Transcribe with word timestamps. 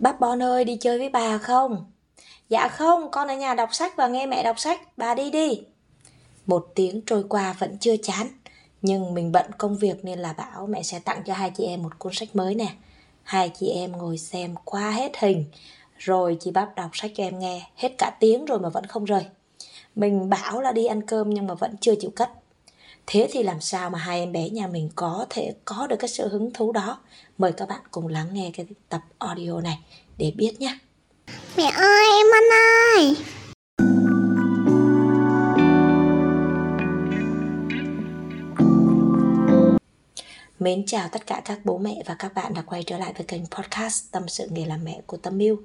Bác 0.00 0.20
Bon 0.20 0.42
ơi 0.42 0.64
đi 0.64 0.76
chơi 0.76 0.98
với 0.98 1.08
bà 1.08 1.38
không? 1.38 1.84
Dạ 2.48 2.68
không, 2.68 3.10
con 3.10 3.28
ở 3.28 3.34
nhà 3.34 3.54
đọc 3.54 3.74
sách 3.74 3.96
và 3.96 4.08
nghe 4.08 4.26
mẹ 4.26 4.42
đọc 4.42 4.58
sách, 4.58 4.80
bà 4.96 5.14
đi 5.14 5.30
đi. 5.30 5.62
Một 6.46 6.66
tiếng 6.74 7.00
trôi 7.06 7.24
qua 7.28 7.54
vẫn 7.58 7.78
chưa 7.78 7.96
chán, 7.96 8.26
nhưng 8.82 9.14
mình 9.14 9.32
bận 9.32 9.46
công 9.58 9.76
việc 9.76 10.04
nên 10.04 10.18
là 10.18 10.32
bảo 10.32 10.66
mẹ 10.66 10.82
sẽ 10.82 10.98
tặng 10.98 11.22
cho 11.26 11.34
hai 11.34 11.50
chị 11.50 11.64
em 11.64 11.82
một 11.82 11.98
cuốn 11.98 12.12
sách 12.12 12.36
mới 12.36 12.54
nè. 12.54 12.68
Hai 13.22 13.48
chị 13.48 13.68
em 13.68 13.92
ngồi 13.92 14.18
xem 14.18 14.54
qua 14.64 14.90
hết 14.90 15.12
hình, 15.18 15.44
rồi 15.98 16.36
chị 16.40 16.50
Bác 16.50 16.74
đọc 16.76 16.90
sách 16.92 17.10
cho 17.14 17.24
em 17.24 17.38
nghe, 17.38 17.66
hết 17.76 17.92
cả 17.98 18.16
tiếng 18.20 18.44
rồi 18.44 18.58
mà 18.58 18.68
vẫn 18.68 18.86
không 18.86 19.04
rời. 19.04 19.24
Mình 19.94 20.30
bảo 20.30 20.60
là 20.60 20.72
đi 20.72 20.86
ăn 20.86 21.02
cơm 21.02 21.30
nhưng 21.30 21.46
mà 21.46 21.54
vẫn 21.54 21.76
chưa 21.80 21.94
chịu 21.94 22.10
cất. 22.16 22.30
Thế 23.06 23.28
thì 23.32 23.42
làm 23.42 23.60
sao 23.60 23.90
mà 23.90 23.98
hai 23.98 24.20
em 24.20 24.32
bé 24.32 24.48
nhà 24.48 24.66
mình 24.66 24.90
có 24.94 25.26
thể 25.30 25.54
có 25.64 25.86
được 25.86 25.96
cái 25.98 26.08
sự 26.08 26.28
hứng 26.28 26.50
thú 26.50 26.72
đó? 26.72 26.98
Mời 27.38 27.52
các 27.52 27.68
bạn 27.68 27.80
cùng 27.90 28.08
lắng 28.08 28.26
nghe 28.32 28.50
cái 28.54 28.66
tập 28.88 29.00
audio 29.18 29.60
này 29.60 29.78
để 30.18 30.32
biết 30.36 30.60
nhé. 30.60 30.78
Mẹ 31.56 31.64
ơi, 31.64 32.04
em 32.18 32.26
ăn 32.34 32.44
ơi. 32.96 33.16
Mến 40.58 40.86
chào 40.86 41.08
tất 41.12 41.26
cả 41.26 41.42
các 41.44 41.60
bố 41.64 41.78
mẹ 41.78 42.02
và 42.06 42.16
các 42.18 42.34
bạn 42.34 42.54
đã 42.54 42.62
quay 42.62 42.82
trở 42.82 42.98
lại 42.98 43.12
với 43.16 43.24
kênh 43.24 43.46
podcast 43.46 44.04
Tâm 44.10 44.28
sự 44.28 44.48
nghề 44.50 44.66
làm 44.66 44.84
mẹ 44.84 45.00
của 45.06 45.16
Tâm 45.16 45.38
Miu, 45.38 45.56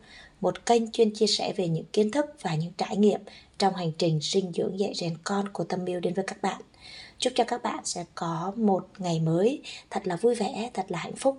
một 0.41 0.65
kênh 0.65 0.91
chuyên 0.91 1.13
chia 1.13 1.27
sẻ 1.27 1.53
về 1.57 1.67
những 1.67 1.85
kiến 1.93 2.11
thức 2.11 2.25
và 2.41 2.55
những 2.55 2.71
trải 2.77 2.97
nghiệm 2.97 3.19
trong 3.57 3.75
hành 3.75 3.91
trình 3.97 4.19
sinh 4.21 4.51
dưỡng 4.53 4.79
dạy 4.79 4.93
rèn 4.95 5.17
con 5.23 5.49
của 5.49 5.63
Tâm 5.63 5.85
Miu 5.85 5.99
đến 5.99 6.13
với 6.13 6.25
các 6.27 6.41
bạn. 6.41 6.61
Chúc 7.19 7.33
cho 7.35 7.43
các 7.43 7.63
bạn 7.63 7.85
sẽ 7.85 8.05
có 8.15 8.53
một 8.55 8.87
ngày 8.97 9.19
mới 9.19 9.61
thật 9.89 10.07
là 10.07 10.15
vui 10.15 10.35
vẻ, 10.35 10.69
thật 10.73 10.85
là 10.89 10.99
hạnh 10.99 11.15
phúc. 11.15 11.37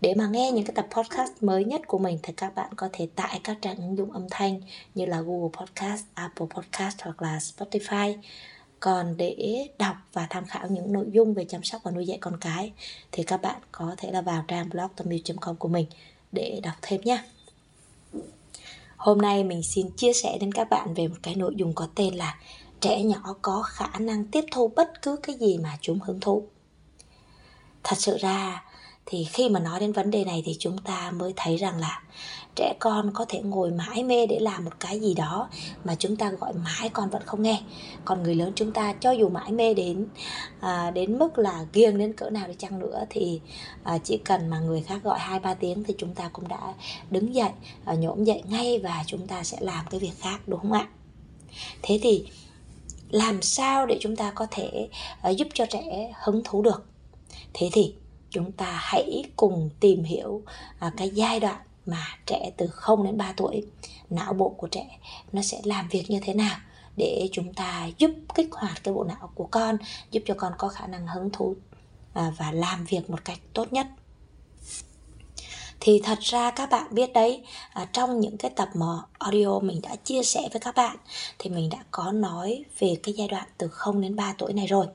Để 0.00 0.14
mà 0.14 0.28
nghe 0.28 0.52
những 0.52 0.64
cái 0.64 0.74
tập 0.74 0.86
podcast 0.90 1.32
mới 1.40 1.64
nhất 1.64 1.80
của 1.86 1.98
mình 1.98 2.18
thì 2.22 2.32
các 2.36 2.54
bạn 2.54 2.70
có 2.76 2.88
thể 2.92 3.08
tải 3.14 3.40
các 3.44 3.58
trang 3.62 3.76
ứng 3.76 3.96
dụng 3.96 4.12
âm 4.12 4.26
thanh 4.30 4.60
như 4.94 5.06
là 5.06 5.20
Google 5.20 5.50
Podcast, 5.52 6.04
Apple 6.14 6.46
Podcast 6.54 6.96
hoặc 7.02 7.22
là 7.22 7.38
Spotify. 7.38 8.16
Còn 8.80 9.16
để 9.16 9.66
đọc 9.78 9.96
và 10.12 10.26
tham 10.30 10.46
khảo 10.46 10.68
những 10.68 10.92
nội 10.92 11.06
dung 11.12 11.34
về 11.34 11.44
chăm 11.44 11.62
sóc 11.62 11.80
và 11.84 11.90
nuôi 11.90 12.06
dạy 12.06 12.18
con 12.20 12.36
cái 12.40 12.72
thì 13.12 13.22
các 13.22 13.42
bạn 13.42 13.60
có 13.72 13.94
thể 13.96 14.10
là 14.10 14.20
vào 14.20 14.44
trang 14.48 14.68
blog 14.68 14.88
tâm.com 14.96 15.56
của 15.56 15.68
mình 15.68 15.86
để 16.32 16.60
đọc 16.62 16.74
thêm 16.82 17.00
nhé. 17.00 17.22
Hôm 18.96 19.18
nay 19.18 19.44
mình 19.44 19.62
xin 19.62 19.90
chia 19.96 20.12
sẻ 20.12 20.38
đến 20.40 20.52
các 20.52 20.70
bạn 20.70 20.94
về 20.94 21.08
một 21.08 21.16
cái 21.22 21.34
nội 21.34 21.52
dung 21.56 21.74
có 21.74 21.88
tên 21.94 22.14
là 22.14 22.38
trẻ 22.80 23.02
nhỏ 23.02 23.34
có 23.42 23.62
khả 23.62 23.98
năng 23.98 24.24
tiếp 24.24 24.44
thu 24.52 24.72
bất 24.76 25.02
cứ 25.02 25.16
cái 25.22 25.36
gì 25.36 25.58
mà 25.58 25.78
chúng 25.80 26.00
hứng 26.00 26.20
thú. 26.20 26.48
Thật 27.82 27.96
sự 27.98 28.16
ra 28.20 28.64
thì 29.06 29.24
khi 29.24 29.48
mà 29.48 29.60
nói 29.60 29.80
đến 29.80 29.92
vấn 29.92 30.10
đề 30.10 30.24
này 30.24 30.42
thì 30.46 30.56
chúng 30.58 30.78
ta 30.78 31.10
mới 31.10 31.32
thấy 31.36 31.56
rằng 31.56 31.78
là 31.78 32.02
trẻ 32.56 32.74
con 32.80 33.10
có 33.14 33.24
thể 33.28 33.40
ngồi 33.42 33.70
mãi 33.70 34.04
mê 34.04 34.26
để 34.26 34.38
làm 34.40 34.64
một 34.64 34.80
cái 34.80 35.00
gì 35.00 35.14
đó 35.14 35.48
mà 35.84 35.94
chúng 35.94 36.16
ta 36.16 36.30
gọi 36.30 36.52
mãi 36.52 36.88
con 36.88 37.10
vẫn 37.10 37.22
không 37.26 37.42
nghe. 37.42 37.62
Còn 38.04 38.22
người 38.22 38.34
lớn 38.34 38.52
chúng 38.54 38.72
ta 38.72 38.92
cho 38.92 39.10
dù 39.10 39.28
mãi 39.28 39.52
mê 39.52 39.74
đến 39.74 40.06
à, 40.60 40.90
đến 40.90 41.18
mức 41.18 41.38
là 41.38 41.64
ghiêng 41.72 41.98
đến 41.98 42.12
cỡ 42.12 42.30
nào 42.30 42.48
đi 42.48 42.54
chăng 42.58 42.78
nữa 42.78 43.04
thì 43.10 43.40
à, 43.84 43.98
chỉ 43.98 44.18
cần 44.24 44.48
mà 44.48 44.60
người 44.60 44.82
khác 44.82 45.02
gọi 45.02 45.18
hai 45.18 45.38
ba 45.38 45.54
tiếng 45.54 45.84
thì 45.84 45.94
chúng 45.98 46.14
ta 46.14 46.30
cũng 46.32 46.48
đã 46.48 46.74
đứng 47.10 47.34
dậy 47.34 47.50
à, 47.84 47.94
nhổm 47.94 48.24
dậy 48.24 48.42
ngay 48.48 48.78
và 48.78 49.04
chúng 49.06 49.26
ta 49.26 49.44
sẽ 49.44 49.56
làm 49.60 49.84
cái 49.90 50.00
việc 50.00 50.12
khác 50.18 50.40
đúng 50.46 50.60
không 50.60 50.72
ạ? 50.72 50.88
Thế 51.82 51.98
thì 52.02 52.26
làm 53.10 53.42
sao 53.42 53.86
để 53.86 53.98
chúng 54.00 54.16
ta 54.16 54.32
có 54.34 54.46
thể 54.50 54.88
ờ, 55.22 55.30
giúp 55.30 55.48
cho 55.54 55.66
trẻ 55.66 56.12
hứng 56.22 56.42
thú 56.44 56.62
được? 56.62 56.86
Thế 57.54 57.68
thì 57.72 57.94
chúng 58.30 58.52
ta 58.52 58.78
hãy 58.80 59.24
cùng 59.36 59.70
tìm 59.80 60.04
hiểu 60.04 60.42
à, 60.78 60.92
cái 60.96 61.10
giai 61.10 61.40
đoạn 61.40 61.60
mà 61.86 62.06
trẻ 62.26 62.50
từ 62.56 62.66
0 62.66 63.04
đến 63.04 63.16
3 63.16 63.32
tuổi, 63.36 63.66
não 64.10 64.32
bộ 64.32 64.48
của 64.48 64.68
trẻ 64.68 64.98
nó 65.32 65.42
sẽ 65.42 65.60
làm 65.64 65.88
việc 65.88 66.10
như 66.10 66.20
thế 66.22 66.34
nào 66.34 66.56
để 66.96 67.28
chúng 67.32 67.54
ta 67.54 67.90
giúp 67.98 68.10
kích 68.34 68.48
hoạt 68.52 68.84
cái 68.84 68.94
bộ 68.94 69.04
não 69.04 69.30
của 69.34 69.48
con, 69.50 69.76
giúp 70.10 70.22
cho 70.26 70.34
con 70.34 70.52
có 70.58 70.68
khả 70.68 70.86
năng 70.86 71.06
hứng 71.06 71.30
thú 71.30 71.54
à, 72.12 72.32
và 72.38 72.52
làm 72.52 72.84
việc 72.84 73.10
một 73.10 73.24
cách 73.24 73.38
tốt 73.52 73.72
nhất 73.72 73.86
thì 75.80 76.00
thật 76.04 76.18
ra 76.20 76.50
các 76.50 76.70
bạn 76.70 76.86
biết 76.90 77.12
đấy 77.12 77.42
à, 77.72 77.86
trong 77.92 78.20
những 78.20 78.36
cái 78.36 78.50
tập 78.50 78.68
mà 78.74 78.86
audio 79.18 79.58
mình 79.58 79.80
đã 79.82 79.96
chia 79.96 80.22
sẻ 80.22 80.48
với 80.52 80.60
các 80.60 80.74
bạn 80.74 80.96
thì 81.38 81.50
mình 81.50 81.70
đã 81.70 81.78
có 81.90 82.12
nói 82.12 82.64
về 82.78 82.96
cái 83.02 83.14
giai 83.14 83.28
đoạn 83.28 83.46
từ 83.58 83.68
0 83.68 84.00
đến 84.00 84.16
3 84.16 84.34
tuổi 84.38 84.52
này 84.52 84.66
rồi. 84.66 84.86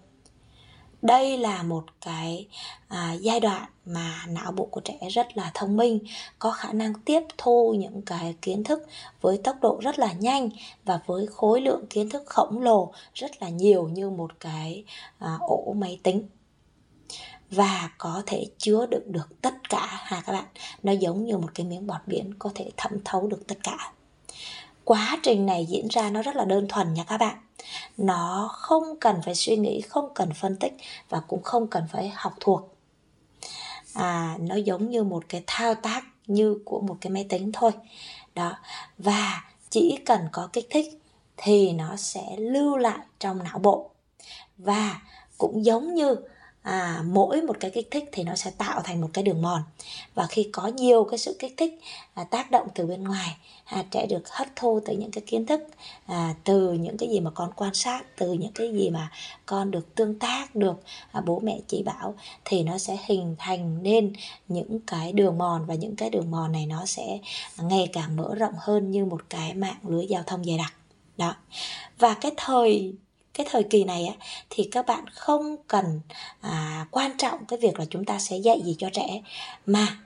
Đây 1.01 1.37
là 1.37 1.63
một 1.63 1.83
cái 2.01 2.47
à, 2.87 3.13
giai 3.13 3.39
đoạn 3.39 3.65
mà 3.85 4.25
não 4.27 4.51
bộ 4.51 4.65
của 4.65 4.81
trẻ 4.81 4.97
rất 5.09 5.37
là 5.37 5.51
thông 5.53 5.77
minh 5.77 5.99
có 6.39 6.51
khả 6.51 6.73
năng 6.73 6.93
tiếp 6.93 7.21
thu 7.37 7.75
những 7.77 8.01
cái 8.01 8.35
kiến 8.41 8.63
thức 8.63 8.87
với 9.21 9.37
tốc 9.37 9.55
độ 9.61 9.79
rất 9.81 9.99
là 9.99 10.13
nhanh 10.13 10.49
và 10.85 10.99
với 11.05 11.27
khối 11.27 11.61
lượng 11.61 11.85
kiến 11.89 12.09
thức 12.09 12.23
khổng 12.25 12.61
lồ 12.61 12.91
rất 13.13 13.41
là 13.41 13.49
nhiều 13.49 13.87
như 13.87 14.09
một 14.09 14.31
cái 14.39 14.83
à, 15.19 15.37
ổ 15.39 15.73
máy 15.73 15.99
tính 16.03 16.27
và 17.51 17.89
có 17.97 18.23
thể 18.25 18.45
chứa 18.57 18.85
đựng 18.85 19.11
được 19.11 19.41
tất 19.41 19.69
cả 19.69 19.87
ha 19.91 20.21
các 20.25 20.33
bạn. 20.33 20.45
Nó 20.83 20.91
giống 20.91 21.25
như 21.25 21.37
một 21.37 21.49
cái 21.55 21.65
miếng 21.65 21.87
bọt 21.87 22.01
biển 22.05 22.33
có 22.39 22.49
thể 22.55 22.71
thẩm 22.77 22.91
thấu 23.05 23.27
được 23.27 23.47
tất 23.47 23.57
cả. 23.63 23.91
Quá 24.83 25.17
trình 25.23 25.45
này 25.45 25.65
diễn 25.65 25.87
ra 25.87 26.09
nó 26.09 26.21
rất 26.21 26.35
là 26.35 26.45
đơn 26.45 26.67
thuần 26.69 26.93
nha 26.93 27.03
các 27.03 27.17
bạn. 27.17 27.37
Nó 27.97 28.49
không 28.53 28.83
cần 29.01 29.21
phải 29.25 29.35
suy 29.35 29.57
nghĩ 29.57 29.81
không 29.81 30.09
cần 30.15 30.33
phân 30.33 30.55
tích 30.55 30.73
và 31.09 31.19
cũng 31.19 31.43
không 31.43 31.67
cần 31.67 31.83
phải 31.91 32.11
học 32.15 32.33
thuộc. 32.39 32.75
À, 33.93 34.37
nó 34.39 34.55
giống 34.55 34.89
như 34.89 35.03
một 35.03 35.23
cái 35.29 35.43
thao 35.47 35.75
tác 35.75 36.03
như 36.27 36.59
của 36.65 36.79
một 36.79 36.97
cái 37.01 37.11
máy 37.11 37.25
tính 37.29 37.51
thôi. 37.51 37.71
Đó. 38.35 38.57
Và 38.97 39.43
chỉ 39.69 39.97
cần 40.05 40.21
có 40.31 40.49
kích 40.53 40.67
thích 40.69 41.01
thì 41.37 41.71
nó 41.71 41.95
sẽ 41.95 42.35
lưu 42.37 42.77
lại 42.77 42.99
trong 43.19 43.43
não 43.43 43.59
bộ. 43.59 43.89
Và 44.57 45.01
cũng 45.37 45.65
giống 45.65 45.93
như 45.93 46.15
à, 46.65 47.03
mỗi 47.05 47.41
một 47.41 47.57
cái 47.59 47.71
kích 47.71 47.87
thích 47.91 48.09
thì 48.11 48.23
nó 48.23 48.35
sẽ 48.35 48.51
tạo 48.57 48.81
thành 48.83 49.01
một 49.01 49.09
cái 49.13 49.23
đường 49.23 49.41
mòn. 49.41 49.61
Và 50.15 50.27
khi 50.27 50.49
có 50.51 50.67
nhiều 50.67 51.03
cái 51.03 51.17
sự 51.17 51.35
kích 51.39 51.53
thích 51.57 51.79
à, 52.13 52.23
tác 52.23 52.51
động 52.51 52.67
từ 52.75 52.85
bên 52.85 53.03
ngoài 53.03 53.37
à, 53.65 53.83
trẻ 53.91 54.05
được 54.09 54.29
hấp 54.29 54.47
thu 54.55 54.79
từ 54.85 54.93
những 54.93 55.11
cái 55.11 55.23
kiến 55.27 55.45
thức 55.45 55.61
à, 56.05 56.35
từ 56.43 56.73
những 56.73 56.97
cái 56.97 57.09
gì 57.09 57.19
mà 57.19 57.31
con 57.31 57.51
quan 57.55 57.73
sát 57.73 58.17
từ 58.17 58.33
những 58.33 58.51
cái 58.51 58.73
gì 58.73 58.89
mà 58.89 59.11
con 59.45 59.71
được 59.71 59.95
tương 59.95 60.19
tác 60.19 60.55
được 60.55 60.83
à, 61.11 61.21
bố 61.21 61.39
mẹ 61.39 61.59
chỉ 61.67 61.83
bảo 61.83 62.15
thì 62.45 62.63
nó 62.63 62.77
sẽ 62.77 62.97
hình 63.05 63.35
thành 63.39 63.83
nên 63.83 64.13
những 64.47 64.79
cái 64.87 65.11
đường 65.11 65.37
mòn. 65.37 65.65
Và 65.65 65.75
những 65.75 65.95
cái 65.95 66.09
đường 66.09 66.31
mòn 66.31 66.51
này 66.51 66.65
nó 66.65 66.85
sẽ 66.85 67.19
ngày 67.61 67.89
càng 67.93 68.15
mở 68.15 68.35
rộng 68.35 68.53
hơn 68.57 68.91
như 68.91 69.05
một 69.05 69.21
cái 69.29 69.53
mạng 69.53 69.77
lưới 69.83 70.05
giao 70.07 70.23
thông 70.23 70.43
dày 70.43 70.57
đặc. 70.57 70.73
Đó. 71.17 71.35
Và 71.99 72.13
cái 72.13 72.31
thời 72.37 72.93
cái 73.35 73.47
thời 73.49 73.63
kỳ 73.63 73.83
này 73.83 74.05
á, 74.05 74.13
thì 74.49 74.69
các 74.71 74.85
bạn 74.85 75.07
không 75.07 75.55
cần 75.67 76.01
à, 76.41 76.85
quan 76.91 77.17
trọng 77.17 77.45
cái 77.45 77.59
việc 77.59 77.79
là 77.79 77.85
chúng 77.89 78.05
ta 78.05 78.19
sẽ 78.19 78.37
dạy 78.37 78.61
gì 78.65 78.75
cho 78.79 78.89
trẻ 78.93 79.21
mà 79.65 79.97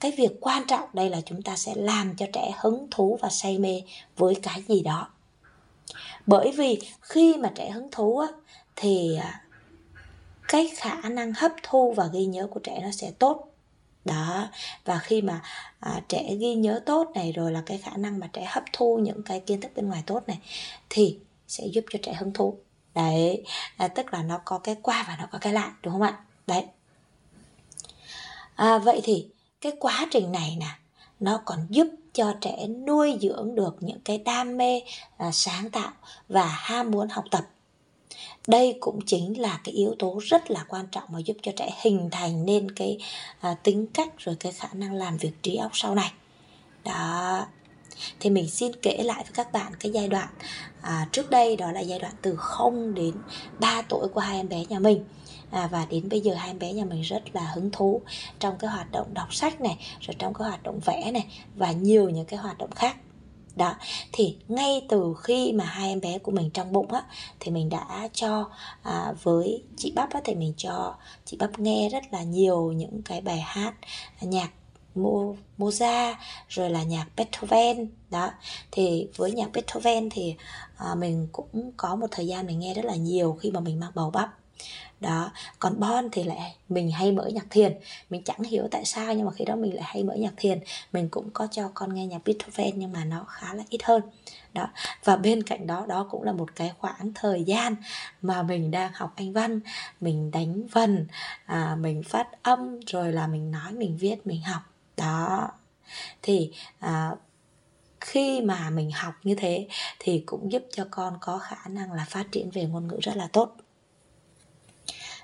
cái 0.00 0.12
việc 0.16 0.30
quan 0.40 0.62
trọng 0.68 0.88
đây 0.92 1.10
là 1.10 1.20
chúng 1.26 1.42
ta 1.42 1.56
sẽ 1.56 1.72
làm 1.76 2.16
cho 2.16 2.26
trẻ 2.32 2.52
hứng 2.60 2.86
thú 2.90 3.18
và 3.22 3.28
say 3.28 3.58
mê 3.58 3.82
với 4.16 4.34
cái 4.42 4.62
gì 4.68 4.82
đó. 4.82 5.08
Bởi 6.26 6.52
vì 6.52 6.78
khi 7.00 7.34
mà 7.34 7.52
trẻ 7.54 7.70
hứng 7.70 7.88
thú 7.92 8.18
á, 8.18 8.28
thì 8.76 9.16
à, 9.22 9.42
cái 10.48 10.70
khả 10.76 11.08
năng 11.08 11.32
hấp 11.32 11.52
thu 11.62 11.92
và 11.92 12.06
ghi 12.12 12.24
nhớ 12.24 12.46
của 12.50 12.60
trẻ 12.60 12.80
nó 12.82 12.90
sẽ 12.90 13.10
tốt. 13.18 13.52
Đó 14.04 14.48
và 14.84 14.98
khi 14.98 15.22
mà 15.22 15.42
à, 15.80 16.02
trẻ 16.08 16.34
ghi 16.34 16.54
nhớ 16.54 16.80
tốt 16.86 17.10
này 17.14 17.32
rồi 17.32 17.52
là 17.52 17.62
cái 17.66 17.78
khả 17.78 17.96
năng 17.96 18.18
mà 18.18 18.26
trẻ 18.32 18.44
hấp 18.48 18.64
thu 18.72 18.98
những 18.98 19.22
cái 19.22 19.40
kiến 19.40 19.60
thức 19.60 19.72
bên 19.76 19.88
ngoài 19.88 20.02
tốt 20.06 20.22
này 20.26 20.38
thì 20.90 21.18
sẽ 21.48 21.66
giúp 21.66 21.84
cho 21.90 21.98
trẻ 22.02 22.14
hứng 22.14 22.32
thú. 22.32 22.58
Đấy 22.94 23.44
à, 23.76 23.88
tức 23.88 24.12
là 24.12 24.22
nó 24.22 24.40
có 24.44 24.58
cái 24.58 24.76
qua 24.82 25.04
và 25.08 25.16
nó 25.20 25.26
có 25.32 25.38
cái 25.38 25.52
lại 25.52 25.70
đúng 25.82 25.92
không 25.92 26.02
ạ? 26.02 26.18
Đấy. 26.46 26.64
À, 28.54 28.78
vậy 28.78 29.00
thì 29.04 29.26
cái 29.60 29.72
quá 29.80 30.06
trình 30.10 30.32
này 30.32 30.56
nè 30.60 30.70
nó 31.20 31.40
còn 31.44 31.66
giúp 31.70 31.86
cho 32.12 32.34
trẻ 32.40 32.66
nuôi 32.86 33.18
dưỡng 33.20 33.54
được 33.54 33.76
những 33.80 34.00
cái 34.00 34.18
đam 34.18 34.56
mê 34.56 34.80
à, 35.16 35.30
sáng 35.32 35.70
tạo 35.70 35.92
và 36.28 36.46
ham 36.46 36.90
muốn 36.90 37.08
học 37.08 37.24
tập. 37.30 37.46
Đây 38.46 38.78
cũng 38.80 39.00
chính 39.06 39.40
là 39.40 39.60
cái 39.64 39.74
yếu 39.74 39.94
tố 39.98 40.20
rất 40.22 40.50
là 40.50 40.64
quan 40.68 40.86
trọng 40.86 41.04
mà 41.08 41.18
giúp 41.18 41.36
cho 41.42 41.52
trẻ 41.56 41.70
hình 41.82 42.08
thành 42.12 42.46
nên 42.46 42.70
cái 42.70 42.98
à, 43.40 43.54
tính 43.62 43.86
cách 43.94 44.18
rồi 44.18 44.36
cái 44.40 44.52
khả 44.52 44.68
năng 44.72 44.94
làm 44.94 45.16
việc 45.16 45.32
trí 45.42 45.56
óc 45.56 45.70
sau 45.74 45.94
này. 45.94 46.12
Đó 46.84 47.46
thì 48.20 48.30
mình 48.30 48.48
xin 48.48 48.72
kể 48.82 49.02
lại 49.02 49.22
với 49.22 49.32
các 49.34 49.52
bạn 49.52 49.72
cái 49.80 49.92
giai 49.92 50.08
đoạn 50.08 50.28
à, 50.80 51.08
trước 51.12 51.30
đây 51.30 51.56
đó 51.56 51.72
là 51.72 51.80
giai 51.80 51.98
đoạn 51.98 52.12
từ 52.22 52.36
0 52.36 52.94
đến 52.94 53.14
3 53.60 53.82
tuổi 53.82 54.08
của 54.08 54.20
hai 54.20 54.36
em 54.36 54.48
bé 54.48 54.64
nhà 54.68 54.78
mình. 54.78 55.04
À, 55.50 55.68
và 55.72 55.86
đến 55.90 56.08
bây 56.08 56.20
giờ 56.20 56.34
hai 56.34 56.50
em 56.50 56.58
bé 56.58 56.72
nhà 56.72 56.84
mình 56.84 57.02
rất 57.02 57.22
là 57.32 57.50
hứng 57.54 57.70
thú 57.70 58.00
trong 58.38 58.58
cái 58.58 58.70
hoạt 58.70 58.92
động 58.92 59.14
đọc 59.14 59.34
sách 59.34 59.60
này 59.60 59.78
rồi 60.00 60.14
trong 60.18 60.34
cái 60.34 60.48
hoạt 60.48 60.62
động 60.62 60.80
vẽ 60.84 61.10
này 61.12 61.26
và 61.56 61.72
nhiều 61.72 62.10
những 62.10 62.26
cái 62.26 62.38
hoạt 62.38 62.58
động 62.58 62.70
khác. 62.70 62.96
Đó 63.56 63.74
thì 64.12 64.36
ngay 64.48 64.86
từ 64.88 65.14
khi 65.22 65.52
mà 65.52 65.64
hai 65.64 65.88
em 65.88 66.00
bé 66.00 66.18
của 66.18 66.32
mình 66.32 66.50
trong 66.50 66.72
bụng 66.72 66.92
á 66.92 67.02
thì 67.40 67.50
mình 67.50 67.68
đã 67.68 68.08
cho 68.12 68.50
à, 68.82 69.12
với 69.22 69.62
chị 69.76 69.92
bắp 69.94 70.10
á 70.10 70.20
thì 70.24 70.34
mình 70.34 70.54
cho 70.56 70.94
chị 71.24 71.36
bắp 71.36 71.58
nghe 71.58 71.88
rất 71.88 72.04
là 72.10 72.22
nhiều 72.22 72.72
những 72.72 73.02
cái 73.02 73.20
bài 73.20 73.40
hát 73.40 73.74
nhạc 74.20 74.50
Mozart 75.58 76.14
rồi 76.48 76.70
là 76.70 76.82
nhạc 76.82 77.06
Beethoven 77.16 77.88
đó. 78.10 78.30
Thì 78.70 79.08
với 79.16 79.32
nhạc 79.32 79.52
Beethoven 79.52 80.10
thì 80.10 80.36
à, 80.76 80.94
mình 80.94 81.28
cũng 81.32 81.72
có 81.76 81.96
một 81.96 82.06
thời 82.10 82.26
gian 82.26 82.46
mình 82.46 82.58
nghe 82.58 82.74
rất 82.74 82.84
là 82.84 82.94
nhiều 82.94 83.38
khi 83.40 83.50
mà 83.50 83.60
mình 83.60 83.80
mang 83.80 83.92
bầu 83.94 84.10
bắp 84.10 84.34
đó. 85.00 85.30
Còn 85.58 85.80
bon 85.80 86.08
thì 86.12 86.24
lại 86.24 86.56
mình 86.68 86.90
hay 86.90 87.12
mở 87.12 87.26
nhạc 87.26 87.46
thiền. 87.50 87.78
Mình 88.10 88.22
chẳng 88.24 88.42
hiểu 88.42 88.68
tại 88.70 88.84
sao 88.84 89.14
nhưng 89.14 89.26
mà 89.26 89.32
khi 89.32 89.44
đó 89.44 89.56
mình 89.56 89.74
lại 89.74 89.84
hay 89.86 90.04
mở 90.04 90.14
nhạc 90.14 90.34
thiền. 90.36 90.60
Mình 90.92 91.08
cũng 91.08 91.30
có 91.30 91.48
cho 91.50 91.70
con 91.74 91.94
nghe 91.94 92.06
nhạc 92.06 92.24
Beethoven 92.24 92.78
nhưng 92.78 92.92
mà 92.92 93.04
nó 93.04 93.24
khá 93.28 93.54
là 93.54 93.64
ít 93.70 93.82
hơn 93.84 94.02
đó. 94.52 94.68
Và 95.04 95.16
bên 95.16 95.42
cạnh 95.42 95.66
đó 95.66 95.86
đó 95.88 96.06
cũng 96.10 96.22
là 96.22 96.32
một 96.32 96.56
cái 96.56 96.72
khoảng 96.78 97.12
thời 97.14 97.44
gian 97.44 97.74
mà 98.22 98.42
mình 98.42 98.70
đang 98.70 98.92
học 98.94 99.12
anh 99.16 99.32
văn. 99.32 99.60
Mình 100.00 100.30
đánh 100.30 100.66
vần 100.66 101.06
à, 101.46 101.76
mình 101.80 102.02
phát 102.02 102.42
âm 102.42 102.80
rồi 102.80 103.12
là 103.12 103.26
mình 103.26 103.50
nói 103.50 103.72
mình 103.72 103.96
viết 103.96 104.26
mình 104.26 104.42
học 104.42 104.62
đó. 104.96 105.48
Thì 106.22 106.52
à, 106.78 107.10
khi 108.00 108.40
mà 108.40 108.70
mình 108.70 108.90
học 108.90 109.14
như 109.22 109.34
thế 109.34 109.66
thì 109.98 110.22
cũng 110.26 110.52
giúp 110.52 110.62
cho 110.72 110.86
con 110.90 111.18
có 111.20 111.38
khả 111.38 111.68
năng 111.68 111.92
là 111.92 112.06
phát 112.08 112.24
triển 112.32 112.50
về 112.50 112.64
ngôn 112.64 112.88
ngữ 112.88 112.98
rất 113.02 113.16
là 113.16 113.28
tốt. 113.32 113.56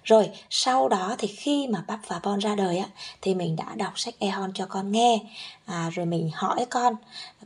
Rồi 0.04 0.30
sau 0.50 0.88
đó 0.88 1.14
thì 1.18 1.28
khi 1.28 1.66
mà 1.66 1.84
bắp 1.86 2.00
và 2.06 2.20
bon 2.22 2.38
ra 2.38 2.54
đời 2.54 2.78
á 2.78 2.88
thì 3.20 3.34
mình 3.34 3.56
đã 3.56 3.74
đọc 3.74 3.98
sách 3.98 4.14
ehon 4.18 4.52
cho 4.52 4.66
con 4.66 4.92
nghe. 4.92 5.20
À, 5.66 5.90
rồi 5.92 6.06
mình 6.06 6.30
hỏi 6.34 6.66
con 6.70 6.94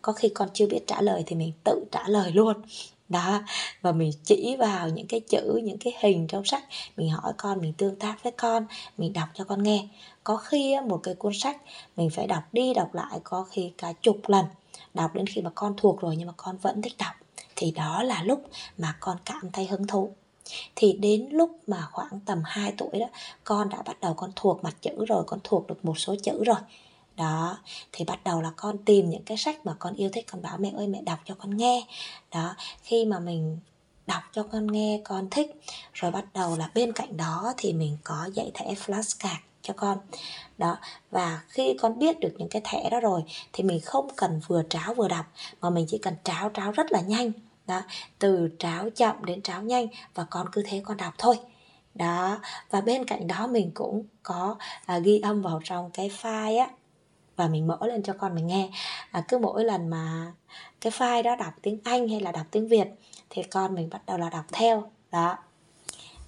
có 0.03 0.13
khi 0.13 0.29
con 0.29 0.49
chưa 0.55 0.67
biết 0.67 0.81
trả 0.87 1.01
lời 1.01 1.23
thì 1.27 1.37
mình 1.37 1.53
tự 1.65 1.85
trả 1.93 2.09
lời 2.09 2.33
luôn. 2.33 2.63
Đó. 3.09 3.43
Và 3.81 3.93
mình 3.93 4.13
chỉ 4.25 4.57
vào 4.59 4.89
những 4.89 5.07
cái 5.07 5.21
chữ 5.21 5.61
những 5.65 5.79
cái 5.79 5.93
hình 6.01 6.27
trong 6.27 6.45
sách 6.45 6.65
mình 6.97 7.11
hỏi 7.11 7.33
con 7.37 7.61
mình 7.61 7.73
tương 7.73 7.97
tác 7.97 8.23
với 8.23 8.33
con 8.33 8.67
mình 8.99 9.13
đọc 9.13 9.29
cho 9.35 9.45
con 9.45 9.63
nghe 9.63 9.89
có 10.27 10.37
khi 10.37 10.77
một 10.87 11.01
cái 11.03 11.15
cuốn 11.15 11.33
sách 11.35 11.57
mình 11.97 12.11
phải 12.11 12.27
đọc 12.27 12.43
đi 12.53 12.75
đọc 12.75 12.95
lại 12.95 13.21
có 13.25 13.47
khi 13.51 13.73
cả 13.79 13.93
chục 13.93 14.19
lần. 14.27 14.45
Đọc 14.95 15.15
đến 15.15 15.27
khi 15.27 15.43
mà 15.43 15.51
con 15.55 15.75
thuộc 15.77 16.01
rồi 16.01 16.17
nhưng 16.17 16.27
mà 16.27 16.33
con 16.37 16.57
vẫn 16.57 16.83
thích 16.83 16.95
đọc. 16.99 17.13
Thì 17.57 17.71
đó 17.71 18.03
là 18.03 18.23
lúc 18.23 18.45
mà 18.79 18.97
con 19.01 19.17
cảm 19.25 19.51
thấy 19.53 19.67
hứng 19.67 19.87
thú. 19.87 20.11
Thì 20.77 20.93
đến 20.93 21.29
lúc 21.31 21.51
mà 21.67 21.89
khoảng 21.93 22.21
tầm 22.21 22.43
2 22.45 22.73
tuổi 22.79 22.91
đó, 22.93 23.07
con 23.45 23.69
đã 23.69 23.83
bắt 23.83 24.01
đầu 24.01 24.15
con 24.15 24.33
thuộc 24.37 24.65
mặt 24.65 24.77
chữ 24.81 25.05
rồi, 25.09 25.25
con 25.27 25.39
thuộc 25.45 25.67
được 25.67 25.85
một 25.85 25.99
số 25.99 26.15
chữ 26.23 26.45
rồi. 26.45 26.57
Đó, 27.17 27.59
thì 27.93 28.05
bắt 28.05 28.25
đầu 28.25 28.43
là 28.43 28.51
con 28.57 28.79
tìm 28.79 29.11
những 29.11 29.23
cái 29.23 29.37
sách 29.37 29.67
mà 29.67 29.75
con 29.79 29.95
yêu 29.95 30.11
thích, 30.13 30.27
con 30.33 30.43
bảo 30.43 30.59
mẹ 30.59 30.73
ơi, 30.77 30.87
mẹ 30.87 31.03
đọc 31.03 31.19
cho 31.25 31.35
con 31.35 31.57
nghe. 31.57 31.87
Đó, 32.35 32.55
khi 32.83 33.05
mà 33.05 33.19
mình 33.19 33.59
đọc 34.07 34.23
cho 34.33 34.43
con 34.43 34.67
nghe, 34.67 35.01
con 35.05 35.31
thích, 35.31 35.61
rồi 35.93 36.11
bắt 36.11 36.25
đầu 36.35 36.57
là 36.57 36.71
bên 36.75 36.93
cạnh 36.93 37.17
đó 37.17 37.55
thì 37.57 37.73
mình 37.73 37.97
có 38.05 38.29
dạy 38.35 38.51
thẻ 38.55 38.75
flashcard 38.75 39.37
cho 39.67 39.75
con. 39.77 39.99
Đó 40.59 40.77
và 41.11 41.43
khi 41.49 41.77
con 41.81 41.99
biết 41.99 42.21
được 42.21 42.35
những 42.39 42.49
cái 42.49 42.63
thẻ 42.65 42.91
đó 42.91 43.01
rồi 43.01 43.23
thì 43.53 43.65
mình 43.65 43.81
không 43.81 44.09
cần 44.17 44.41
vừa 44.47 44.63
tráo 44.71 44.95
vừa 44.95 45.09
đọc 45.09 45.27
mà 45.61 45.71
mình 45.71 45.87
chỉ 45.89 45.99
cần 45.99 46.15
tráo 46.25 46.51
tráo 46.55 46.73
rất 46.73 46.93
là 46.93 47.01
nhanh. 47.01 47.33
Đó 47.67 47.81
từ 48.19 48.49
tráo 48.59 48.91
chậm 48.91 49.25
đến 49.25 49.43
tráo 49.43 49.63
nhanh 49.63 49.87
và 50.15 50.27
con 50.31 50.47
cứ 50.53 50.63
thế 50.67 50.83
con 50.85 50.97
đọc 50.97 51.15
thôi. 51.19 51.39
Đó 51.95 52.39
và 52.71 52.81
bên 52.81 53.05
cạnh 53.05 53.27
đó 53.27 53.47
mình 53.47 53.71
cũng 53.75 54.05
có 54.23 54.57
à, 54.87 54.99
ghi 54.99 55.19
âm 55.19 55.43
vào 55.43 55.61
trong 55.65 55.91
cái 55.91 56.11
file 56.23 56.59
á 56.61 56.69
và 57.37 57.49
mình 57.49 57.67
mở 57.67 57.79
lên 57.83 58.03
cho 58.03 58.13
con 58.19 58.35
mình 58.35 58.47
nghe. 58.47 58.71
À, 59.11 59.25
cứ 59.29 59.39
mỗi 59.39 59.65
lần 59.65 59.89
mà 59.89 60.33
cái 60.81 60.93
file 60.93 61.23
đó 61.23 61.37
đọc 61.37 61.55
tiếng 61.63 61.79
anh 61.85 62.09
hay 62.09 62.21
là 62.21 62.33
đọc 62.33 62.47
tiếng 62.51 62.69
việt 62.69 62.89
thì 63.31 63.43
con 63.43 63.75
mình 63.75 63.91
bắt 63.91 64.07
đầu 64.07 64.19
là 64.19 64.31
đọc 64.31 64.45
theo. 64.53 64.91
Đó. 65.13 65.39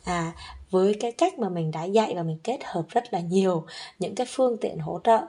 À 0.05 0.33
với 0.71 0.95
cái 1.01 1.13
cách 1.13 1.39
mà 1.39 1.49
mình 1.49 1.71
đã 1.71 1.85
dạy 1.85 2.15
và 2.15 2.23
mình 2.23 2.39
kết 2.45 2.59
hợp 2.65 2.83
rất 2.89 3.13
là 3.13 3.21
nhiều 3.21 3.67
những 3.99 4.15
cái 4.15 4.27
phương 4.31 4.57
tiện 4.61 4.79
hỗ 4.79 5.01
trợ. 5.05 5.21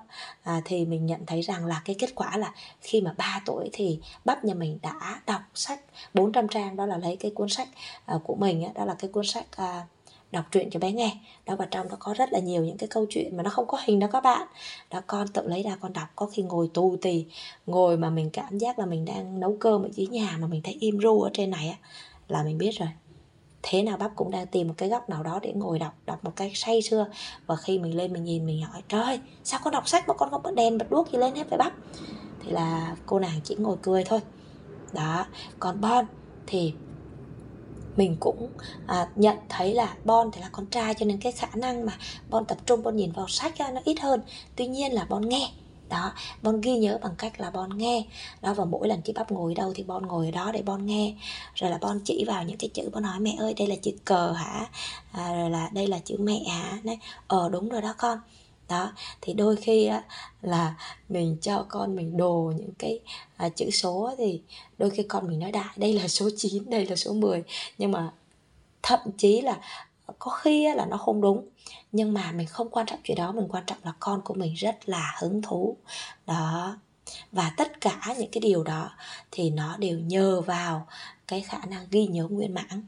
À, 0.43 0.61
thì 0.65 0.85
mình 0.85 1.05
nhận 1.05 1.25
thấy 1.25 1.41
rằng 1.41 1.65
là 1.65 1.81
cái 1.85 1.95
kết 1.99 2.15
quả 2.15 2.37
là 2.37 2.53
khi 2.81 3.01
mà 3.01 3.13
3 3.17 3.41
tuổi 3.45 3.69
thì 3.73 3.99
bắp 4.25 4.45
nhà 4.45 4.53
mình 4.53 4.79
đã 4.81 5.21
đọc 5.27 5.41
sách 5.53 5.79
400 6.13 6.47
trang 6.47 6.75
đó 6.75 6.85
là 6.85 6.97
lấy 6.97 7.15
cái 7.15 7.31
cuốn 7.31 7.49
sách 7.49 7.67
à, 8.05 8.15
của 8.23 8.35
mình 8.35 8.73
đó 8.75 8.85
là 8.85 8.95
cái 8.99 9.09
cuốn 9.11 9.25
sách 9.25 9.45
à, 9.57 9.85
đọc 10.31 10.45
truyện 10.51 10.69
cho 10.69 10.79
bé 10.79 10.91
nghe. 10.91 11.17
Đó 11.45 11.55
và 11.55 11.65
trong 11.71 11.89
đó 11.89 11.95
có 11.99 12.13
rất 12.13 12.33
là 12.33 12.39
nhiều 12.39 12.65
những 12.65 12.77
cái 12.77 12.87
câu 12.87 13.05
chuyện 13.09 13.37
mà 13.37 13.43
nó 13.43 13.49
không 13.49 13.67
có 13.67 13.77
hình 13.85 13.99
đó 13.99 14.07
các 14.11 14.23
bạn. 14.23 14.47
Đó 14.91 15.01
con 15.07 15.27
tự 15.27 15.47
lấy 15.47 15.63
ra 15.63 15.77
con 15.81 15.93
đọc 15.93 16.07
có 16.15 16.25
khi 16.25 16.43
ngồi 16.43 16.69
tù 16.73 16.97
tì 17.01 17.25
ngồi 17.65 17.97
mà 17.97 18.09
mình 18.09 18.29
cảm 18.29 18.57
giác 18.57 18.79
là 18.79 18.85
mình 18.85 19.05
đang 19.05 19.39
nấu 19.39 19.57
cơm 19.59 19.83
ở 19.83 19.89
dưới 19.91 20.07
nhà 20.07 20.37
mà 20.39 20.47
mình 20.47 20.61
thấy 20.61 20.77
im 20.79 20.99
ru 20.99 21.21
ở 21.21 21.29
trên 21.33 21.49
này 21.49 21.69
á 21.69 21.77
là 22.27 22.43
mình 22.43 22.57
biết 22.57 22.71
rồi 22.71 22.89
thế 23.61 23.83
nào 23.83 23.97
bắp 23.97 24.11
cũng 24.15 24.31
đang 24.31 24.47
tìm 24.47 24.67
một 24.67 24.73
cái 24.77 24.89
góc 24.89 25.09
nào 25.09 25.23
đó 25.23 25.39
để 25.41 25.53
ngồi 25.53 25.79
đọc 25.79 25.93
đọc 26.05 26.23
một 26.23 26.31
cái 26.35 26.51
say 26.55 26.81
sưa. 26.81 27.07
Và 27.45 27.55
khi 27.55 27.79
mình 27.79 27.97
lên 27.97 28.13
mình 28.13 28.23
nhìn 28.23 28.45
mình 28.45 28.61
hỏi 28.61 28.81
trời 28.87 29.19
sao 29.43 29.59
con 29.63 29.73
đọc 29.73 29.87
sách 29.87 30.07
mà 30.07 30.13
con 30.13 30.29
không 30.29 30.43
bật 30.43 30.53
đèn 30.55 30.77
bật 30.77 30.89
đuốc 30.89 31.11
gì 31.11 31.17
lên 31.17 31.35
hết 31.35 31.49
vậy 31.49 31.57
bắp 31.57 31.73
thì 32.43 32.51
là 32.51 32.95
cô 33.05 33.19
nàng 33.19 33.39
chỉ 33.43 33.55
ngồi 33.55 33.77
cười 33.81 34.03
thôi. 34.03 34.19
Đó 34.93 35.25
còn 35.59 35.81
bon 35.81 36.05
thì 36.47 36.73
mình 37.97 38.17
cũng 38.19 38.49
à, 38.87 39.09
nhận 39.15 39.37
thấy 39.49 39.73
là 39.73 39.95
bon 40.05 40.31
thì 40.31 40.41
là 40.41 40.49
con 40.51 40.65
trai 40.65 40.93
cho 40.93 41.05
nên 41.05 41.19
cái 41.21 41.31
khả 41.31 41.47
năng 41.55 41.85
mà 41.85 41.97
bon 42.29 42.45
tập 42.45 42.57
trung 42.65 42.83
bon 42.83 42.95
nhìn 42.95 43.11
vào 43.11 43.27
sách 43.27 43.53
nó 43.59 43.81
ít 43.85 43.99
hơn. 43.99 44.21
Tuy 44.55 44.67
nhiên 44.67 44.93
là 44.93 45.05
bon 45.09 45.29
nghe 45.29 45.49
đó 45.89 46.13
bon 46.41 46.61
ghi 46.61 46.77
nhớ 46.77 46.99
bằng 47.01 47.15
cách 47.17 47.39
là 47.41 47.49
bon 47.49 47.77
nghe. 47.77 48.05
Đó 48.41 48.53
và 48.53 48.65
mỗi 48.65 48.87
lần 48.87 49.01
chị 49.01 49.13
bắp 49.13 49.31
ngồi 49.31 49.55
đâu 49.55 49.73
thì 49.75 49.83
bon 49.83 50.07
ngồi 50.07 50.25
ở 50.25 50.31
đó 50.31 50.51
để 50.51 50.61
bon 50.61 50.85
nghe. 50.85 51.13
Rồi 51.55 51.71
là 51.71 51.77
bon 51.81 51.99
chỉ 52.05 52.23
vào 52.27 52.43
những 52.43 52.57
cái 52.57 52.69
chữ 52.73 52.89
bon 52.93 53.03
nói 53.03 53.19
mẹ 53.19 53.35
ơi 53.39 53.53
đây 53.53 53.67
là 53.67 53.75
chữ 53.75 53.91
cờ 54.05 54.31
hả? 54.31 54.69
À, 55.11 55.33
rồi 55.33 55.49
là 55.49 55.69
đây 55.73 55.87
là 55.87 55.99
chữ 55.99 56.15
mẹ 56.19 56.43
hả? 56.49 56.77
Đấy 56.83 56.97
ờ 57.27 57.49
đúng 57.49 57.69
rồi 57.69 57.81
đó 57.81 57.93
con. 57.97 58.19
Đó 58.69 58.91
thì 59.21 59.33
đôi 59.33 59.55
khi 59.55 59.85
á, 59.85 60.03
là 60.41 60.75
mình 61.09 61.37
cho 61.41 61.65
con 61.69 61.95
mình 61.95 62.17
đồ 62.17 62.53
những 62.57 62.73
cái 62.79 62.99
à, 63.37 63.49
chữ 63.49 63.69
số 63.69 64.15
thì 64.17 64.41
đôi 64.77 64.89
khi 64.89 65.03
con 65.03 65.27
mình 65.27 65.39
nói 65.39 65.51
đại 65.51 65.69
đây 65.75 65.93
là 65.93 66.07
số 66.07 66.29
9 66.37 66.69
đây 66.69 66.85
là 66.85 66.95
số 66.95 67.13
10 67.13 67.43
nhưng 67.77 67.91
mà 67.91 68.11
thậm 68.83 68.99
chí 69.17 69.41
là 69.41 69.59
có 70.19 70.31
khi 70.31 70.67
là 70.75 70.85
nó 70.85 70.97
không 70.97 71.21
đúng 71.21 71.45
nhưng 71.91 72.13
mà 72.13 72.31
mình 72.31 72.47
không 72.47 72.69
quan 72.69 72.85
trọng 72.85 72.99
chuyện 73.03 73.17
đó, 73.17 73.31
mình 73.31 73.47
quan 73.49 73.63
trọng 73.67 73.77
là 73.83 73.93
con 73.99 74.21
của 74.21 74.33
mình 74.33 74.53
rất 74.53 74.89
là 74.89 75.15
hứng 75.19 75.41
thú. 75.41 75.77
Đó. 76.25 76.77
Và 77.31 77.51
tất 77.57 77.81
cả 77.81 78.15
những 78.17 78.31
cái 78.31 78.41
điều 78.41 78.63
đó 78.63 78.91
thì 79.31 79.49
nó 79.49 79.77
đều 79.77 79.99
nhờ 79.99 80.41
vào 80.41 80.87
cái 81.27 81.41
khả 81.41 81.57
năng 81.65 81.87
ghi 81.91 82.07
nhớ 82.07 82.27
nguyên 82.27 82.53
mãng 82.53 82.83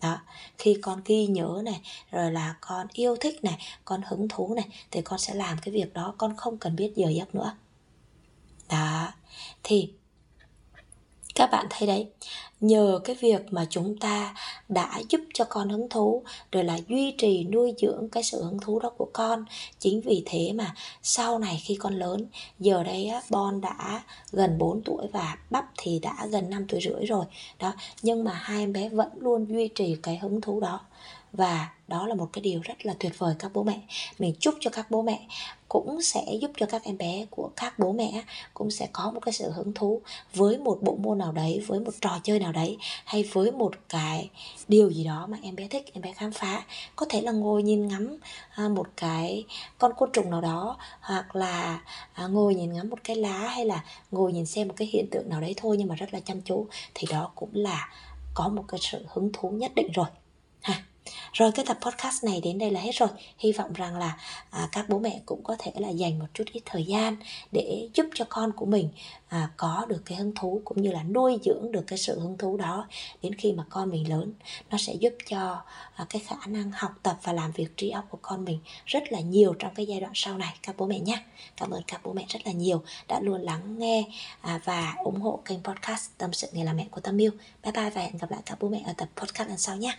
đó. 0.00 0.18
Khi 0.58 0.78
con 0.82 1.00
ghi 1.04 1.26
nhớ 1.26 1.62
này, 1.64 1.80
rồi 2.10 2.32
là 2.32 2.56
con 2.60 2.86
yêu 2.92 3.16
thích 3.20 3.44
này, 3.44 3.58
con 3.84 4.02
hứng 4.06 4.28
thú 4.28 4.54
này, 4.54 4.68
thì 4.90 5.02
con 5.02 5.18
sẽ 5.18 5.34
làm 5.34 5.58
cái 5.58 5.74
việc 5.74 5.92
đó, 5.92 6.14
con 6.18 6.36
không 6.36 6.58
cần 6.58 6.76
biết 6.76 6.92
giờ 6.96 7.08
giấc 7.08 7.34
nữa. 7.34 7.56
Đó. 8.68 9.08
Thì 9.62 9.92
các 11.34 11.50
bạn 11.50 11.66
thấy 11.70 11.88
đấy 11.88 12.08
nhờ 12.60 13.00
cái 13.04 13.16
việc 13.20 13.52
mà 13.52 13.66
chúng 13.70 13.98
ta 13.98 14.34
đã 14.68 15.00
giúp 15.08 15.20
cho 15.34 15.44
con 15.44 15.68
hứng 15.68 15.88
thú 15.88 16.22
rồi 16.52 16.64
là 16.64 16.78
duy 16.88 17.14
trì 17.18 17.44
nuôi 17.44 17.74
dưỡng 17.78 18.08
cái 18.12 18.22
sự 18.22 18.44
hứng 18.44 18.58
thú 18.60 18.80
đó 18.80 18.90
của 18.96 19.08
con. 19.12 19.44
Chính 19.78 20.00
vì 20.00 20.22
thế 20.26 20.52
mà 20.54 20.74
sau 21.02 21.38
này 21.38 21.62
khi 21.64 21.76
con 21.76 21.94
lớn 21.94 22.26
giờ 22.58 22.82
đây 22.82 23.06
á, 23.06 23.20
bon 23.30 23.60
đã 23.60 24.02
gần 24.32 24.58
4 24.58 24.82
tuổi 24.84 25.06
và 25.12 25.36
bắp 25.50 25.64
thì 25.76 25.98
đã 25.98 26.26
gần 26.30 26.50
5 26.50 26.66
tuổi 26.68 26.80
rưỡi 26.80 27.06
rồi. 27.06 27.24
Đó 27.58 27.72
nhưng 28.02 28.24
mà 28.24 28.32
hai 28.32 28.58
em 28.58 28.72
bé 28.72 28.88
vẫn 28.88 29.08
luôn 29.20 29.46
duy 29.48 29.68
trì 29.68 29.96
cái 30.02 30.16
hứng 30.16 30.40
thú 30.40 30.60
đó. 30.60 30.80
Và 31.32 31.68
đó 31.88 32.06
là 32.06 32.14
một 32.14 32.28
cái 32.32 32.42
điều 32.42 32.60
rất 32.64 32.86
là 32.86 32.94
tuyệt 32.98 33.18
vời 33.18 33.34
các 33.38 33.50
bố 33.54 33.62
mẹ. 33.62 33.80
Mình 34.18 34.34
chúc 34.40 34.54
cho 34.60 34.70
các 34.70 34.90
bố 34.90 35.02
mẹ 35.02 35.26
cũng 35.74 36.02
sẽ 36.02 36.24
giúp 36.40 36.50
cho 36.56 36.66
các 36.66 36.84
em 36.84 36.98
bé 36.98 37.26
của 37.30 37.50
các 37.56 37.78
bố 37.78 37.92
mẹ 37.92 38.24
cũng 38.54 38.70
sẽ 38.70 38.88
có 38.92 39.10
một 39.10 39.20
cái 39.20 39.32
sự 39.32 39.50
hứng 39.50 39.72
thú 39.72 40.00
với 40.34 40.58
một 40.58 40.78
bộ 40.82 40.96
môn 40.96 41.18
nào 41.18 41.32
đấy, 41.32 41.62
với 41.66 41.80
một 41.80 41.90
trò 42.00 42.18
chơi 42.22 42.38
nào 42.38 42.52
đấy, 42.52 42.76
hay 43.04 43.22
với 43.32 43.50
một 43.50 43.72
cái 43.88 44.30
điều 44.68 44.90
gì 44.90 45.04
đó 45.04 45.26
mà 45.30 45.38
em 45.42 45.56
bé 45.56 45.68
thích, 45.68 45.84
em 45.94 46.02
bé 46.02 46.12
khám 46.12 46.32
phá. 46.32 46.62
Có 46.96 47.06
thể 47.08 47.20
là 47.20 47.32
ngồi 47.32 47.62
nhìn 47.62 47.88
ngắm 47.88 48.18
à, 48.54 48.68
một 48.68 48.86
cái 48.96 49.44
con 49.78 49.92
côn 49.96 50.10
trùng 50.12 50.30
nào 50.30 50.40
đó, 50.40 50.76
hoặc 51.00 51.36
là 51.36 51.80
à, 52.12 52.26
ngồi 52.26 52.54
nhìn 52.54 52.72
ngắm 52.72 52.90
một 52.90 52.98
cái 53.04 53.16
lá, 53.16 53.38
hay 53.38 53.64
là 53.64 53.84
ngồi 54.10 54.32
nhìn 54.32 54.46
xem 54.46 54.68
một 54.68 54.74
cái 54.76 54.88
hiện 54.92 55.06
tượng 55.10 55.28
nào 55.28 55.40
đấy 55.40 55.54
thôi, 55.56 55.76
nhưng 55.78 55.88
mà 55.88 55.94
rất 55.94 56.14
là 56.14 56.20
chăm 56.20 56.40
chú, 56.42 56.66
thì 56.94 57.06
đó 57.10 57.30
cũng 57.34 57.50
là 57.52 57.88
có 58.34 58.48
một 58.48 58.64
cái 58.68 58.80
sự 58.82 59.06
hứng 59.08 59.30
thú 59.32 59.50
nhất 59.50 59.72
định 59.74 59.88
rồi 59.94 60.06
rồi 61.32 61.52
cái 61.52 61.64
tập 61.68 61.78
podcast 61.80 62.24
này 62.24 62.40
đến 62.40 62.58
đây 62.58 62.70
là 62.70 62.80
hết 62.80 62.90
rồi. 62.94 63.08
Hy 63.38 63.52
vọng 63.52 63.72
rằng 63.72 63.96
là 63.96 64.18
à, 64.50 64.68
các 64.72 64.88
bố 64.88 64.98
mẹ 64.98 65.20
cũng 65.26 65.42
có 65.42 65.56
thể 65.58 65.72
là 65.74 65.88
dành 65.88 66.18
một 66.18 66.26
chút 66.34 66.44
ít 66.52 66.62
thời 66.64 66.84
gian 66.84 67.16
để 67.52 67.88
giúp 67.94 68.06
cho 68.14 68.24
con 68.28 68.52
của 68.52 68.66
mình 68.66 68.88
à, 69.28 69.50
có 69.56 69.86
được 69.88 70.02
cái 70.04 70.18
hứng 70.18 70.34
thú 70.34 70.60
cũng 70.64 70.82
như 70.82 70.92
là 70.92 71.02
nuôi 71.02 71.38
dưỡng 71.44 71.72
được 71.72 71.84
cái 71.86 71.98
sự 71.98 72.20
hứng 72.20 72.38
thú 72.38 72.56
đó 72.56 72.86
đến 73.22 73.34
khi 73.34 73.52
mà 73.52 73.64
con 73.70 73.90
mình 73.90 74.08
lớn. 74.08 74.32
Nó 74.70 74.78
sẽ 74.78 74.94
giúp 74.94 75.14
cho 75.26 75.62
à, 75.94 76.06
cái 76.08 76.22
khả 76.26 76.36
năng 76.46 76.70
học 76.72 76.92
tập 77.02 77.16
và 77.22 77.32
làm 77.32 77.52
việc 77.52 77.76
trí 77.76 77.90
óc 77.90 78.04
của 78.10 78.18
con 78.22 78.44
mình 78.44 78.58
rất 78.86 79.12
là 79.12 79.20
nhiều 79.20 79.54
trong 79.58 79.74
cái 79.74 79.86
giai 79.86 80.00
đoạn 80.00 80.12
sau 80.14 80.38
này 80.38 80.54
các 80.62 80.76
bố 80.78 80.86
mẹ 80.86 81.00
nhé. 81.00 81.22
Cảm 81.56 81.70
ơn 81.70 81.82
các 81.86 82.00
bố 82.04 82.12
mẹ 82.12 82.24
rất 82.28 82.40
là 82.44 82.52
nhiều 82.52 82.82
đã 83.08 83.20
luôn 83.20 83.42
lắng 83.42 83.78
nghe 83.78 84.04
à, 84.40 84.60
và 84.64 84.94
ủng 85.04 85.20
hộ 85.20 85.40
kênh 85.44 85.62
podcast 85.62 86.10
tâm 86.18 86.32
sự 86.32 86.48
nghề 86.52 86.64
làm 86.64 86.76
mẹ 86.76 86.86
của 86.90 87.00
tâm 87.00 87.20
yêu. 87.20 87.30
Bye 87.62 87.72
bye 87.72 87.90
và 87.90 88.00
hẹn 88.00 88.16
gặp 88.16 88.30
lại 88.30 88.40
các 88.46 88.58
bố 88.60 88.68
mẹ 88.68 88.82
ở 88.86 88.92
tập 88.96 89.08
podcast 89.16 89.48
lần 89.48 89.58
sau 89.58 89.76
nhé. 89.76 89.96